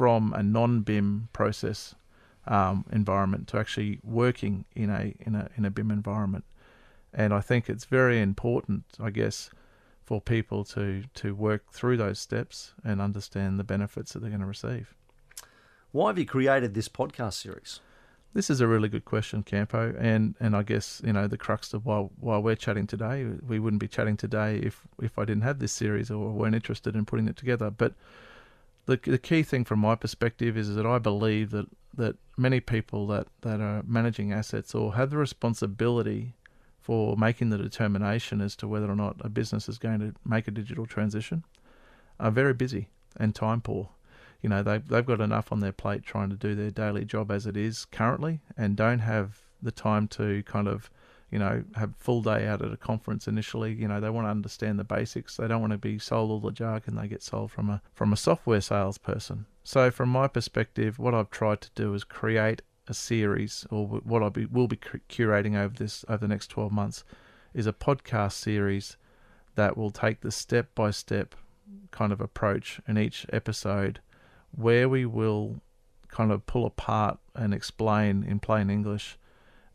from 0.00 0.32
a 0.32 0.42
non 0.42 0.80
BIM 0.80 1.28
process 1.34 1.94
um, 2.46 2.86
environment 2.90 3.46
to 3.46 3.58
actually 3.58 3.98
working 4.02 4.64
in 4.74 4.88
a 4.88 5.14
in 5.26 5.34
a 5.34 5.50
in 5.58 5.66
a 5.66 5.70
BIM 5.70 5.90
environment. 5.90 6.46
And 7.12 7.34
I 7.34 7.42
think 7.42 7.68
it's 7.68 7.84
very 7.84 8.18
important, 8.18 8.84
I 8.98 9.10
guess, 9.10 9.50
for 10.02 10.18
people 10.18 10.64
to 10.76 11.02
to 11.16 11.34
work 11.34 11.70
through 11.70 11.98
those 11.98 12.18
steps 12.18 12.72
and 12.82 12.98
understand 12.98 13.58
the 13.58 13.64
benefits 13.74 14.14
that 14.14 14.20
they're 14.20 14.30
going 14.30 14.40
to 14.40 14.46
receive. 14.46 14.94
Why 15.92 16.08
have 16.08 16.18
you 16.18 16.24
created 16.24 16.72
this 16.72 16.88
podcast 16.88 17.34
series? 17.34 17.80
This 18.32 18.48
is 18.48 18.62
a 18.62 18.66
really 18.66 18.88
good 18.88 19.04
question, 19.04 19.42
Campo, 19.42 19.94
and, 19.98 20.34
and 20.40 20.56
I 20.56 20.62
guess 20.62 21.02
you 21.04 21.12
know 21.12 21.26
the 21.26 21.36
crux 21.36 21.74
of 21.74 21.84
why 21.84 22.08
why 22.18 22.38
we're 22.38 22.56
chatting 22.56 22.86
today. 22.86 23.26
We 23.46 23.58
wouldn't 23.58 23.80
be 23.80 23.88
chatting 23.96 24.16
today 24.16 24.60
if 24.60 24.80
if 25.02 25.18
I 25.18 25.26
didn't 25.26 25.42
have 25.42 25.58
this 25.58 25.72
series 25.72 26.10
or 26.10 26.30
weren't 26.30 26.54
interested 26.54 26.96
in 26.96 27.04
putting 27.04 27.28
it 27.28 27.36
together. 27.36 27.70
But 27.70 27.92
the 28.90 29.10
the 29.10 29.18
key 29.18 29.42
thing 29.42 29.64
from 29.64 29.78
my 29.78 29.94
perspective 29.94 30.56
is 30.56 30.74
that 30.74 30.84
I 30.84 30.98
believe 30.98 31.50
that 31.50 31.66
that 31.96 32.16
many 32.36 32.60
people 32.60 33.06
that 33.08 33.28
that 33.42 33.60
are 33.60 33.82
managing 33.86 34.32
assets 34.32 34.74
or 34.74 34.94
have 34.94 35.10
the 35.10 35.16
responsibility 35.16 36.34
for 36.80 37.16
making 37.16 37.50
the 37.50 37.58
determination 37.58 38.40
as 38.40 38.56
to 38.56 38.66
whether 38.66 38.90
or 38.90 38.96
not 38.96 39.16
a 39.20 39.28
business 39.28 39.68
is 39.68 39.78
going 39.78 40.00
to 40.00 40.14
make 40.24 40.48
a 40.48 40.50
digital 40.50 40.86
transition 40.86 41.44
are 42.18 42.30
very 42.30 42.54
busy 42.54 42.88
and 43.16 43.34
time 43.34 43.60
poor. 43.60 43.90
You 44.42 44.48
know 44.48 44.62
they've 44.62 44.86
they've 44.86 45.06
got 45.06 45.20
enough 45.20 45.52
on 45.52 45.60
their 45.60 45.72
plate 45.72 46.02
trying 46.02 46.30
to 46.30 46.36
do 46.36 46.54
their 46.54 46.70
daily 46.70 47.04
job 47.04 47.30
as 47.30 47.46
it 47.46 47.56
is 47.56 47.84
currently, 47.84 48.40
and 48.56 48.76
don't 48.76 49.00
have 49.00 49.42
the 49.62 49.70
time 49.70 50.08
to 50.08 50.42
kind 50.44 50.66
of 50.66 50.90
you 51.30 51.38
know 51.38 51.64
have 51.74 51.94
full 51.96 52.22
day 52.22 52.46
out 52.46 52.62
at 52.62 52.72
a 52.72 52.76
conference 52.76 53.28
initially. 53.28 53.72
You 53.72 53.88
know 53.88 54.00
they 54.00 54.10
want 54.10 54.26
to 54.26 54.30
understand 54.30 54.78
the 54.78 54.84
basics. 54.84 55.36
They 55.36 55.48
don't 55.48 55.60
want 55.60 55.72
to 55.72 55.78
be 55.78 55.98
sold 55.98 56.30
all 56.30 56.40
the 56.40 56.52
jargon 56.52 56.96
they 56.96 57.08
get 57.08 57.22
sold 57.22 57.50
from 57.50 57.70
a 57.70 57.82
from 57.94 58.12
a 58.12 58.16
software 58.16 58.60
salesperson. 58.60 59.46
So 59.62 59.90
from 59.90 60.08
my 60.08 60.26
perspective, 60.26 60.98
what 60.98 61.14
I've 61.14 61.30
tried 61.30 61.60
to 61.62 61.70
do 61.74 61.94
is 61.94 62.04
create 62.04 62.62
a 62.88 62.94
series, 62.94 63.66
or 63.70 63.86
what 63.86 64.22
I 64.22 64.28
be, 64.30 64.46
will 64.46 64.66
be 64.66 64.76
curating 64.76 65.56
over 65.56 65.74
this 65.74 66.04
over 66.08 66.18
the 66.18 66.28
next 66.28 66.48
twelve 66.48 66.72
months, 66.72 67.04
is 67.54 67.66
a 67.66 67.72
podcast 67.72 68.32
series 68.32 68.96
that 69.54 69.76
will 69.76 69.90
take 69.90 70.20
the 70.20 70.30
step 70.32 70.74
by 70.74 70.90
step 70.90 71.34
kind 71.90 72.12
of 72.12 72.20
approach 72.20 72.80
in 72.88 72.98
each 72.98 73.26
episode 73.32 74.00
where 74.52 74.88
we 74.88 75.06
will 75.06 75.60
kind 76.08 76.32
of 76.32 76.46
pull 76.46 76.66
apart 76.66 77.18
and 77.34 77.54
explain 77.54 78.24
in 78.24 78.40
plain 78.40 78.70
English 78.70 79.16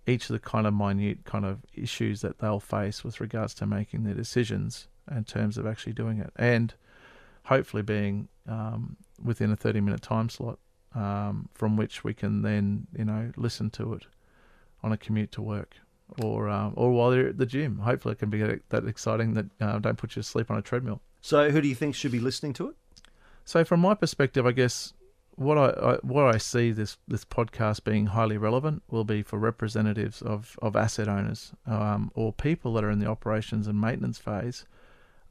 each 0.08 0.30
of 0.30 0.34
the 0.34 0.40
kind 0.40 0.68
of 0.68 0.74
minute 0.74 1.24
kind 1.26 1.46
of 1.46 1.60
issues 1.74 2.22
that 2.22 2.40
they'll 2.40 2.60
face 2.60 3.04
with 3.04 3.20
regards 3.20 3.54
to 3.56 3.66
making 3.66 4.04
their 4.04 4.14
decisions 4.14 4.88
in 5.10 5.24
terms 5.24 5.58
of 5.58 5.66
actually 5.66 5.94
doing 5.94 6.20
it, 6.20 6.32
and 6.36 6.74
hopefully 7.46 7.84
being 7.84 8.28
um, 8.48 8.98
within 9.24 9.52
a 9.52 9.56
30 9.56 9.82
minute 9.82 10.02
time 10.02 10.30
slot 10.30 10.60
um, 10.94 11.50
from 11.54 11.78
which 11.78 12.04
we 12.04 12.14
can 12.14 12.42
then 12.42 12.88
you 12.98 13.06
know 13.06 13.32
listen 13.36 13.70
to 13.70 13.94
it 13.94 14.04
on 14.84 14.92
a 14.92 14.98
commute 14.98 15.32
to 15.32 15.42
work 15.42 15.76
or 16.22 16.50
um, 16.50 16.74
or 16.76 16.92
while 16.92 17.10
they're 17.12 17.30
at 17.30 17.38
the 17.38 17.46
gym. 17.46 17.80
Hopefully, 17.80 18.14
it 18.14 18.20
can 18.20 18.30
be 18.30 18.42
that 18.42 18.86
exciting 18.86 19.34
that 19.34 19.46
uh, 19.60 19.80
don't 19.80 19.98
put 19.98 20.16
you 20.16 20.22
to 20.22 20.28
sleep 20.28 20.52
on 20.52 20.58
a 20.58 20.62
treadmill. 20.62 21.02
So, 21.22 21.50
who 21.50 21.62
do 21.62 21.68
you 21.68 21.76
think 21.76 21.96
should 21.96 22.12
be 22.12 22.20
listening 22.20 22.54
to 22.54 22.70
it? 22.70 22.76
So 23.46 23.64
from 23.64 23.80
my 23.80 23.94
perspective, 23.94 24.46
I 24.46 24.52
guess 24.52 24.94
what 25.36 25.58
I, 25.58 25.68
I, 25.68 25.94
what 26.02 26.34
I 26.34 26.38
see 26.38 26.72
this 26.72 26.98
this 27.08 27.26
podcast 27.26 27.84
being 27.84 28.08
highly 28.08 28.38
relevant 28.38 28.84
will 28.90 29.04
be 29.04 29.22
for 29.22 29.38
representatives 29.38 30.22
of, 30.22 30.58
of 30.62 30.76
asset 30.76 31.08
owners 31.08 31.52
um, 31.68 32.12
or 32.16 32.32
people 32.32 32.74
that 32.74 32.84
are 32.84 32.92
in 32.92 33.00
the 33.00 33.08
operations 33.08 33.68
and 33.68 33.80
maintenance 33.80 34.18
phase 34.18 34.66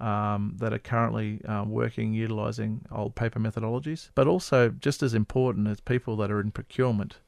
um, 0.00 0.56
that 0.58 0.72
are 0.72 0.78
currently 0.78 1.40
um, 1.46 1.70
working 1.70 2.12
utilizing 2.12 2.84
old 2.90 3.14
paper 3.14 3.38
methodologies, 3.38 4.10
but 4.14 4.26
also 4.26 4.68
just 4.68 5.02
as 5.02 5.14
important 5.14 5.68
as 5.68 5.80
people 5.80 6.16
that 6.16 6.30
are 6.30 6.40
in 6.40 6.50
procurement. 6.50 7.18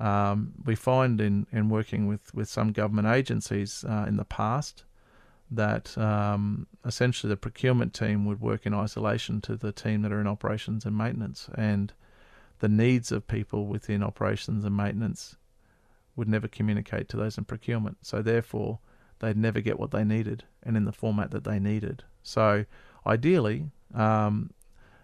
Um, 0.00 0.52
we 0.64 0.74
find 0.74 1.20
in, 1.20 1.46
in 1.52 1.68
working 1.68 2.06
with, 2.06 2.32
with 2.32 2.48
some 2.48 2.70
government 2.72 3.08
agencies 3.08 3.84
uh, 3.88 4.04
in 4.06 4.16
the 4.16 4.24
past 4.24 4.84
that 5.50 5.96
um, 5.98 6.66
essentially 6.84 7.28
the 7.28 7.36
procurement 7.36 7.94
team 7.94 8.24
would 8.26 8.40
work 8.40 8.66
in 8.66 8.74
isolation 8.74 9.40
to 9.40 9.56
the 9.56 9.72
team 9.72 10.02
that 10.02 10.12
are 10.12 10.20
in 10.20 10.26
operations 10.26 10.84
and 10.84 10.96
maintenance, 10.96 11.48
and 11.54 11.92
the 12.58 12.68
needs 12.68 13.12
of 13.12 13.26
people 13.26 13.66
within 13.66 14.02
operations 14.02 14.64
and 14.64 14.76
maintenance 14.76 15.36
would 16.16 16.28
never 16.28 16.48
communicate 16.48 17.08
to 17.08 17.16
those 17.16 17.38
in 17.38 17.44
procurement. 17.44 17.98
So 18.02 18.22
therefore, 18.22 18.80
they'd 19.20 19.36
never 19.36 19.60
get 19.60 19.78
what 19.78 19.90
they 19.90 20.04
needed 20.04 20.44
and 20.62 20.76
in 20.76 20.84
the 20.84 20.92
format 20.92 21.30
that 21.30 21.44
they 21.44 21.58
needed. 21.58 22.04
So 22.22 22.64
ideally, 23.06 23.70
um, 23.94 24.50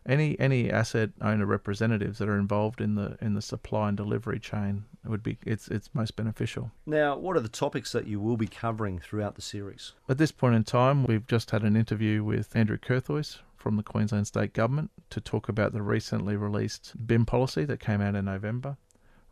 any 0.06 0.38
any 0.38 0.70
asset 0.70 1.10
owner 1.20 1.46
representatives 1.46 2.18
that 2.18 2.28
are 2.28 2.38
involved 2.38 2.80
in 2.80 2.94
the 2.94 3.16
in 3.20 3.34
the 3.34 3.40
supply 3.40 3.88
and 3.88 3.96
delivery 3.96 4.38
chain 4.38 4.84
would 5.04 5.22
be 5.22 5.38
it's 5.46 5.68
it's 5.68 5.88
most 5.94 6.16
beneficial. 6.16 6.70
Now, 6.84 7.16
what 7.16 7.36
are 7.36 7.40
the 7.40 7.48
topics 7.48 7.92
that 7.92 8.06
you 8.06 8.20
will 8.20 8.36
be 8.36 8.46
covering 8.46 8.98
throughout 8.98 9.34
the 9.36 9.42
series? 9.42 9.92
At 10.08 10.18
this 10.18 10.32
point 10.32 10.56
in 10.56 10.64
time, 10.64 11.04
we've 11.04 11.26
just 11.26 11.52
had 11.52 11.62
an 11.62 11.76
interview 11.76 12.22
with 12.22 12.54
Andrew 12.54 12.78
Curthoys 12.78 13.38
from 13.64 13.76
the 13.76 13.82
Queensland 13.82 14.26
State 14.26 14.52
Government 14.52 14.90
to 15.08 15.22
talk 15.22 15.48
about 15.48 15.72
the 15.72 15.80
recently 15.80 16.36
released 16.36 16.92
BIM 17.06 17.24
policy 17.24 17.64
that 17.64 17.80
came 17.80 18.02
out 18.02 18.14
in 18.14 18.26
November. 18.26 18.76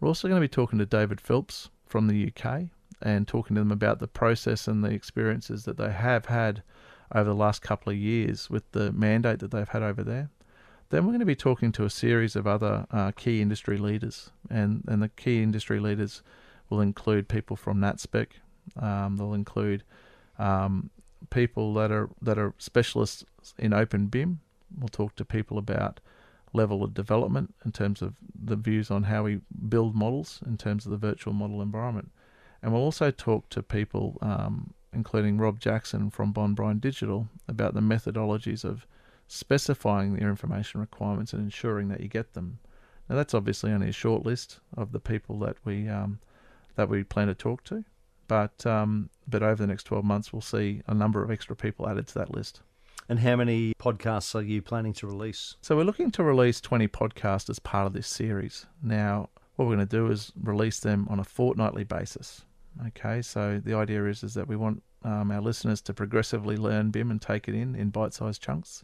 We're 0.00 0.08
also 0.08 0.26
going 0.26 0.40
to 0.40 0.48
be 0.48 0.48
talking 0.48 0.78
to 0.78 0.86
David 0.86 1.20
Philp 1.20 1.52
from 1.84 2.08
the 2.08 2.32
UK 2.34 2.70
and 3.02 3.28
talking 3.28 3.54
to 3.56 3.60
them 3.60 3.70
about 3.70 3.98
the 3.98 4.08
process 4.08 4.66
and 4.66 4.82
the 4.82 4.88
experiences 4.88 5.66
that 5.66 5.76
they 5.76 5.92
have 5.92 6.24
had 6.26 6.62
over 7.14 7.28
the 7.28 7.36
last 7.36 7.60
couple 7.60 7.92
of 7.92 7.98
years 7.98 8.48
with 8.48 8.64
the 8.72 8.90
mandate 8.92 9.40
that 9.40 9.50
they've 9.50 9.68
had 9.68 9.82
over 9.82 10.02
there. 10.02 10.30
Then 10.88 11.04
we're 11.04 11.12
going 11.12 11.20
to 11.20 11.26
be 11.26 11.36
talking 11.36 11.70
to 11.72 11.84
a 11.84 11.90
series 11.90 12.34
of 12.34 12.46
other 12.46 12.86
uh, 12.90 13.10
key 13.10 13.42
industry 13.42 13.76
leaders, 13.76 14.30
and, 14.48 14.82
and 14.88 15.02
the 15.02 15.10
key 15.10 15.42
industry 15.42 15.78
leaders 15.78 16.22
will 16.70 16.80
include 16.80 17.28
people 17.28 17.54
from 17.54 17.80
NatSpec. 17.80 18.28
Um, 18.80 19.18
they'll 19.18 19.34
include 19.34 19.82
um, 20.38 20.88
people 21.28 21.74
that 21.74 21.92
are 21.92 22.08
that 22.22 22.38
are 22.38 22.54
specialists 22.58 23.24
in 23.58 23.72
Open 23.72 24.06
BIM. 24.06 24.40
We'll 24.78 24.88
talk 24.88 25.16
to 25.16 25.24
people 25.24 25.58
about 25.58 26.00
level 26.54 26.84
of 26.84 26.94
development 26.94 27.54
in 27.64 27.72
terms 27.72 28.02
of 28.02 28.14
the 28.34 28.56
views 28.56 28.90
on 28.90 29.04
how 29.04 29.22
we 29.22 29.40
build 29.68 29.94
models 29.94 30.40
in 30.46 30.56
terms 30.58 30.84
of 30.84 30.90
the 30.90 30.98
virtual 30.98 31.32
model 31.32 31.62
environment, 31.62 32.10
and 32.62 32.72
we'll 32.72 32.82
also 32.82 33.10
talk 33.10 33.48
to 33.48 33.62
people, 33.62 34.18
um, 34.20 34.74
including 34.92 35.38
Rob 35.38 35.58
Jackson 35.60 36.10
from 36.10 36.32
Bond 36.32 36.56
Bryan 36.56 36.78
Digital, 36.78 37.28
about 37.48 37.74
the 37.74 37.80
methodologies 37.80 38.64
of 38.64 38.86
specifying 39.28 40.18
your 40.18 40.28
information 40.28 40.80
requirements 40.80 41.32
and 41.32 41.42
ensuring 41.42 41.88
that 41.88 42.00
you 42.00 42.08
get 42.08 42.34
them. 42.34 42.58
Now 43.08 43.16
that's 43.16 43.34
obviously 43.34 43.72
only 43.72 43.88
a 43.88 43.92
short 43.92 44.26
list 44.26 44.60
of 44.76 44.92
the 44.92 45.00
people 45.00 45.38
that 45.40 45.56
we 45.64 45.88
um, 45.88 46.18
that 46.76 46.88
we 46.88 47.02
plan 47.02 47.28
to 47.28 47.34
talk 47.34 47.64
to, 47.64 47.84
but 48.28 48.64
um, 48.66 49.08
but 49.26 49.42
over 49.42 49.56
the 49.56 49.66
next 49.66 49.84
twelve 49.84 50.04
months 50.04 50.32
we'll 50.32 50.42
see 50.42 50.82
a 50.86 50.94
number 50.94 51.22
of 51.22 51.30
extra 51.30 51.56
people 51.56 51.88
added 51.88 52.06
to 52.08 52.14
that 52.14 52.30
list. 52.30 52.60
And 53.12 53.20
how 53.20 53.36
many 53.36 53.74
podcasts 53.74 54.34
are 54.34 54.40
you 54.40 54.62
planning 54.62 54.94
to 54.94 55.06
release? 55.06 55.56
So 55.60 55.76
we're 55.76 55.84
looking 55.84 56.10
to 56.12 56.22
release 56.22 56.62
twenty 56.62 56.88
podcasts 56.88 57.50
as 57.50 57.58
part 57.58 57.86
of 57.86 57.92
this 57.92 58.08
series. 58.08 58.64
Now 58.82 59.28
what 59.54 59.66
we're 59.66 59.76
going 59.76 59.86
to 59.86 59.96
do 59.96 60.10
is 60.10 60.32
release 60.42 60.80
them 60.80 61.06
on 61.10 61.20
a 61.20 61.24
fortnightly 61.24 61.84
basis. 61.84 62.46
Okay, 62.86 63.20
so 63.20 63.60
the 63.62 63.74
idea 63.74 64.06
is 64.06 64.24
is 64.24 64.32
that 64.32 64.48
we 64.48 64.56
want 64.56 64.82
um, 65.02 65.30
our 65.30 65.42
listeners 65.42 65.82
to 65.82 65.92
progressively 65.92 66.56
learn 66.56 66.90
BIM 66.90 67.10
and 67.10 67.20
take 67.20 67.48
it 67.48 67.54
in 67.54 67.74
in 67.74 67.90
bite-sized 67.90 68.40
chunks. 68.40 68.82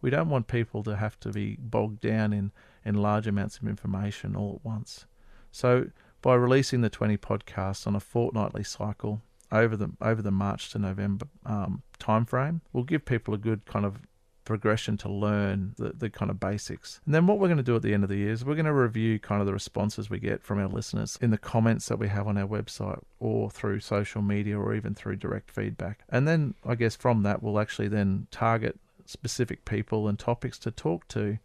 We 0.00 0.08
don't 0.08 0.30
want 0.30 0.46
people 0.46 0.84
to 0.84 0.94
have 0.94 1.18
to 1.18 1.30
be 1.30 1.56
bogged 1.58 1.98
down 1.98 2.32
in, 2.32 2.52
in 2.84 2.94
large 2.94 3.26
amounts 3.26 3.58
of 3.58 3.66
information 3.66 4.36
all 4.36 4.60
at 4.60 4.64
once. 4.64 5.06
So 5.50 5.86
by 6.22 6.36
releasing 6.36 6.82
the 6.82 6.90
20 6.90 7.16
podcasts 7.16 7.88
on 7.88 7.96
a 7.96 8.00
fortnightly 8.00 8.62
cycle 8.62 9.20
over 9.52 9.76
the 9.76 9.90
over 10.00 10.22
the 10.22 10.30
March 10.30 10.70
to 10.70 10.78
November 10.78 11.26
um, 11.46 11.82
timeframe, 11.98 12.60
we'll 12.72 12.84
give 12.84 13.04
people 13.04 13.34
a 13.34 13.38
good 13.38 13.66
kind 13.66 13.84
of 13.84 14.00
progression 14.44 14.96
to 14.98 15.08
learn 15.08 15.74
the, 15.78 15.92
the 15.96 16.10
kind 16.10 16.30
of 16.30 16.38
basics. 16.38 17.00
And 17.06 17.14
then 17.14 17.26
what 17.26 17.38
we're 17.38 17.48
going 17.48 17.56
to 17.56 17.62
do 17.62 17.76
at 17.76 17.82
the 17.82 17.94
end 17.94 18.04
of 18.04 18.10
the 18.10 18.16
year 18.16 18.32
is 18.32 18.44
we're 18.44 18.54
going 18.54 18.66
to 18.66 18.74
review 18.74 19.18
kind 19.18 19.40
of 19.40 19.46
the 19.46 19.52
responses 19.52 20.10
we 20.10 20.18
get 20.18 20.42
from 20.42 20.58
our 20.58 20.68
listeners 20.68 21.18
in 21.20 21.30
the 21.30 21.38
comments 21.38 21.88
that 21.88 21.98
we 21.98 22.08
have 22.08 22.28
on 22.28 22.36
our 22.36 22.46
website 22.46 23.00
or 23.20 23.50
through 23.50 23.80
social 23.80 24.22
media 24.22 24.58
or 24.58 24.74
even 24.74 24.94
through 24.94 25.16
direct 25.16 25.50
feedback. 25.50 26.00
And 26.08 26.28
then 26.28 26.54
I 26.64 26.74
guess 26.74 26.94
from 26.96 27.22
that 27.22 27.42
we'll 27.42 27.58
actually 27.58 27.88
then 27.88 28.26
target 28.30 28.78
specific 29.06 29.64
people 29.64 30.08
and 30.08 30.18
topics 30.18 30.58
to 30.60 30.70
talk 30.70 31.08
to 31.08 31.38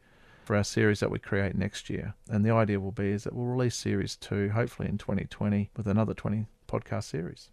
for 0.44 0.56
our 0.56 0.64
series 0.64 1.00
that 1.00 1.12
we 1.12 1.20
create 1.20 1.56
next 1.56 1.90
year. 1.90 2.16
And 2.30 2.44
the 2.44 2.52
idea 2.52 2.80
will 2.80 2.92
be 2.92 3.12
is 3.12 3.24
that 3.26 3.34
we'll 3.34 3.46
release 3.46 3.76
series 3.76 4.16
two, 4.16 4.50
hopefully 4.50 4.90
in 4.90 4.98
2020, 4.98 5.70
with 5.78 5.88
another 5.88 6.14
20 6.14 6.48
podcast 6.68 7.04
series. 7.04 7.52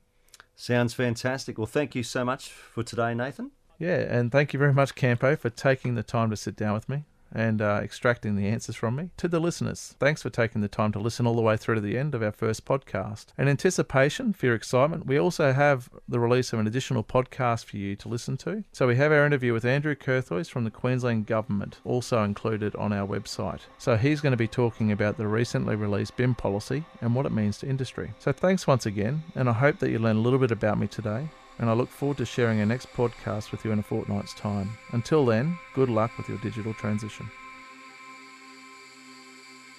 Sounds 0.56 0.94
fantastic. 0.94 1.58
Well, 1.58 1.66
thank 1.66 1.94
you 1.94 2.02
so 2.02 2.24
much 2.24 2.48
for 2.48 2.82
today, 2.82 3.14
Nathan. 3.14 3.50
Yeah, 3.78 3.98
and 3.98 4.32
thank 4.32 4.54
you 4.54 4.58
very 4.58 4.72
much, 4.72 4.94
Campo, 4.94 5.36
for 5.36 5.50
taking 5.50 5.94
the 5.94 6.02
time 6.02 6.30
to 6.30 6.36
sit 6.36 6.56
down 6.56 6.72
with 6.72 6.88
me. 6.88 7.04
And 7.32 7.60
uh, 7.60 7.80
extracting 7.82 8.36
the 8.36 8.46
answers 8.46 8.76
from 8.76 8.96
me. 8.96 9.10
To 9.18 9.28
the 9.28 9.40
listeners, 9.40 9.94
thanks 9.98 10.22
for 10.22 10.30
taking 10.30 10.60
the 10.60 10.68
time 10.68 10.92
to 10.92 10.98
listen 10.98 11.26
all 11.26 11.34
the 11.34 11.42
way 11.42 11.56
through 11.56 11.76
to 11.76 11.80
the 11.80 11.98
end 11.98 12.14
of 12.14 12.22
our 12.22 12.32
first 12.32 12.64
podcast. 12.64 13.26
In 13.38 13.48
anticipation 13.48 14.32
for 14.32 14.46
your 14.46 14.54
excitement, 14.54 15.06
we 15.06 15.18
also 15.18 15.52
have 15.52 15.88
the 16.08 16.20
release 16.20 16.52
of 16.52 16.58
an 16.58 16.66
additional 16.66 17.04
podcast 17.04 17.64
for 17.64 17.76
you 17.76 17.96
to 17.96 18.08
listen 18.08 18.36
to. 18.38 18.64
So 18.72 18.86
we 18.86 18.96
have 18.96 19.12
our 19.12 19.26
interview 19.26 19.52
with 19.52 19.64
Andrew 19.64 19.94
Curthoys 19.94 20.50
from 20.50 20.64
the 20.64 20.70
Queensland 20.70 21.26
Government 21.26 21.80
also 21.84 22.22
included 22.22 22.74
on 22.76 22.92
our 22.92 23.06
website. 23.06 23.60
So 23.78 23.96
he's 23.96 24.20
going 24.20 24.32
to 24.32 24.36
be 24.36 24.48
talking 24.48 24.92
about 24.92 25.16
the 25.16 25.26
recently 25.26 25.76
released 25.76 26.16
BIM 26.16 26.34
policy 26.34 26.84
and 27.00 27.14
what 27.14 27.26
it 27.26 27.32
means 27.32 27.58
to 27.58 27.68
industry. 27.68 28.12
So 28.18 28.32
thanks 28.32 28.66
once 28.66 28.86
again, 28.86 29.22
and 29.34 29.48
I 29.48 29.52
hope 29.52 29.78
that 29.78 29.90
you 29.90 29.98
learned 29.98 30.18
a 30.18 30.22
little 30.22 30.38
bit 30.38 30.50
about 30.50 30.78
me 30.78 30.86
today 30.86 31.28
and 31.58 31.70
I 31.70 31.72
look 31.72 31.88
forward 31.88 32.18
to 32.18 32.26
sharing 32.26 32.60
our 32.60 32.66
next 32.66 32.92
podcast 32.94 33.50
with 33.50 33.64
you 33.64 33.72
in 33.72 33.78
a 33.78 33.82
fortnight's 33.82 34.34
time. 34.34 34.70
Until 34.92 35.24
then, 35.24 35.58
good 35.74 35.88
luck 35.88 36.16
with 36.18 36.28
your 36.28 36.38
digital 36.38 36.74
transition. 36.74 37.30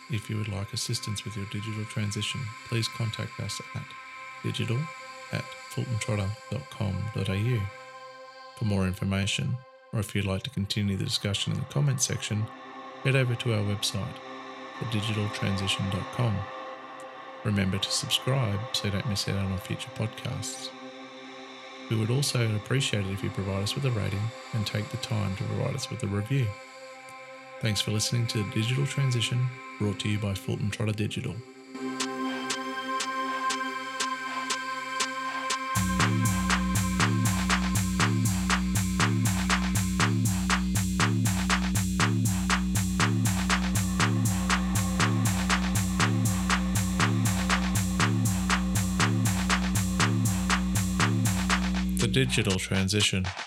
If 0.10 0.30
you 0.30 0.38
would 0.38 0.48
like 0.48 0.72
assistance 0.74 1.26
with 1.26 1.36
your 1.36 1.46
digital 1.52 1.84
transition, 1.86 2.42
please 2.68 2.88
contact 2.88 3.40
us 3.40 3.62
at 3.76 3.84
digital 4.42 4.78
at 5.34 5.44
fultontrotter.com.au. 5.72 7.62
For 8.58 8.66
more 8.66 8.88
information, 8.88 9.58
or 9.94 10.00
if 10.00 10.16
you'd 10.16 10.26
like 10.26 10.44
to 10.44 10.50
continue 10.50 10.96
the 10.96 11.04
discussion 11.04 11.54
in 11.54 11.60
the 11.60 11.66
comments 11.66 12.06
section, 12.06 12.46
head 13.04 13.16
over 13.16 13.36
to 13.36 13.54
our 13.54 13.64
website, 13.64 14.16
thedigitaltransition.com. 14.80 16.38
Remember 17.44 17.78
to 17.78 17.92
subscribe 17.92 18.60
so 18.74 18.86
you 18.86 18.92
don't 18.92 19.10
miss 19.10 19.28
out 19.28 19.38
on 19.38 19.52
our 19.52 19.58
future 19.58 19.90
podcasts. 19.96 20.70
We 21.90 21.98
would 21.98 22.10
also 22.10 22.54
appreciate 22.56 23.06
it 23.06 23.12
if 23.12 23.24
you 23.24 23.30
provide 23.30 23.64
us 23.64 23.76
with 23.76 23.86
a 23.86 23.92
rating 23.92 24.22
and 24.54 24.68
take 24.68 24.90
the 24.90 24.98
time 24.98 25.36
to 25.38 25.44
provide 25.44 25.76
us 25.76 25.90
with 25.90 26.04
a 26.04 26.08
review. 26.08 26.46
Thanks 27.62 27.82
for 27.82 27.92
listening 27.92 28.28
to 28.28 28.44
The 28.44 28.52
Digital 28.52 28.86
Transition, 28.86 29.48
brought 29.80 30.00
to 30.00 30.10
you 30.10 30.20
by 30.20 30.34
Fulton 30.34 30.70
Trotter 30.70 30.92
Digital. 30.92 31.34
Digital 52.26 52.58
Transition. 52.58 53.47